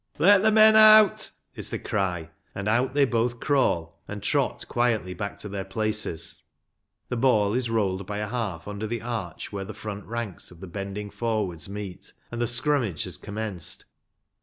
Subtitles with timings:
[0.27, 5.13] "Let the men out," is the cry, and out they both crawl, and trot quietly
[5.13, 6.41] back to their places.
[7.09, 10.59] The ball is rolled by a half under the arch where the front ranks of
[10.59, 13.85] the bending forwards meet, and the scrummage has commenced.